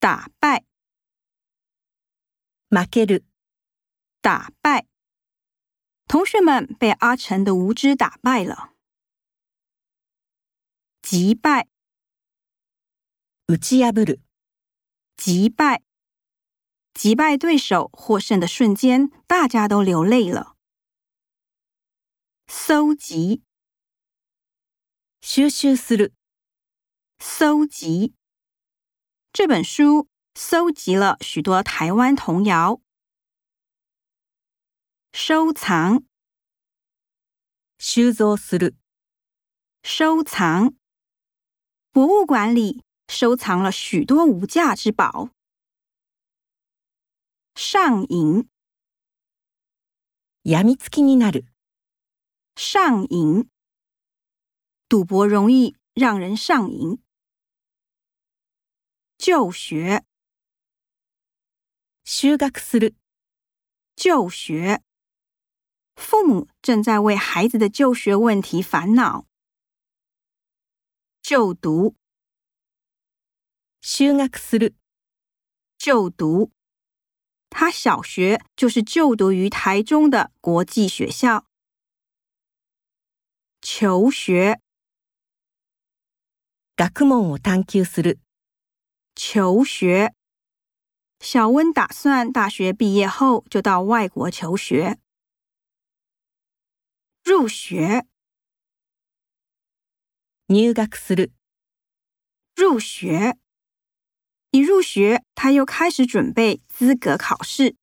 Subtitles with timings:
[0.00, 0.64] 打败，
[2.70, 3.24] 負ける、
[4.20, 4.86] 打败。
[6.06, 8.74] 同学们被阿成的无知打败了。
[11.02, 11.66] 击败，
[13.46, 14.20] 打ち破る、
[15.16, 15.82] 击败，
[16.94, 20.56] 击败对手获胜的瞬间，大家都流泪了。
[22.46, 23.42] 搜集，
[25.20, 26.14] 収集する、
[27.18, 28.14] 搜集。
[29.31, 32.79] 这本书搜集了许多台湾童谣。
[35.11, 36.05] 收藏，
[37.77, 38.75] 収蔵する、
[39.83, 40.75] 收藏。
[41.91, 45.29] 博物馆里收藏了许多无价之宝。
[47.55, 48.47] 上瘾，
[50.41, 51.45] 病みつきになる、
[52.55, 53.49] 上瘾。
[54.89, 56.99] 赌博容易让人上瘾。
[59.27, 60.03] 就学，
[62.03, 62.95] 修学する、
[63.95, 64.81] 就学。
[65.95, 69.27] 父母正在为孩子的就学问题烦恼。
[71.21, 71.95] 就读，
[73.81, 74.75] 修学する、
[75.77, 76.51] 就读。
[77.49, 81.45] 他小学就是就读于台中的国际学校。
[83.61, 84.59] 求学，
[86.75, 88.19] 学問を探求する、
[89.18, 90.14] 求学。
[91.18, 95.00] 小温打算大学毕业后就到外国求学。
[97.24, 98.06] 入学，
[100.46, 101.32] 入学する、
[102.54, 103.36] 入学。
[104.52, 107.74] 一入学，他又开始准备资格考试。